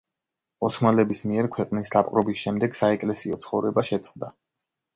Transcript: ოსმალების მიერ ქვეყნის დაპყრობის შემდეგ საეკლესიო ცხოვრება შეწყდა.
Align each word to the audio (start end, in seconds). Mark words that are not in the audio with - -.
ოსმალების 0.69 1.21
მიერ 1.31 1.49
ქვეყნის 1.57 1.93
დაპყრობის 1.97 2.47
შემდეგ 2.47 2.81
საეკლესიო 2.81 3.41
ცხოვრება 3.47 3.87
შეწყდა. 3.95 4.35